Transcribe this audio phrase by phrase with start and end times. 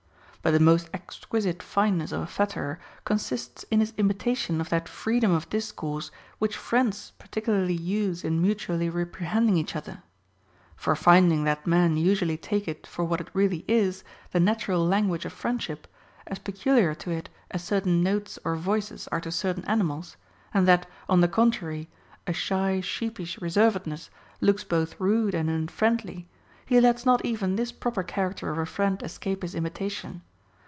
[0.43, 5.31] But the most exquisite fineness of a flatterer consists in his imitation of that freedom
[5.31, 10.01] of discourse which friends particularly use in mutually reprehending each other.
[10.75, 15.25] For finding that men usually take it for what it really is, the natural language
[15.25, 15.87] of friendship,
[16.25, 19.07] as peculiar to it as certain 106 HOW TO KNOW A FLATTERER notes or voices
[19.09, 20.15] are to certain animals,
[20.55, 21.87] and that, on the contrary,
[22.25, 24.09] a shy sheepish reservedness
[24.41, 26.27] looks both rude and unfriendly,
[26.65, 30.23] he lets not even this proper character of a friend escape his imitation.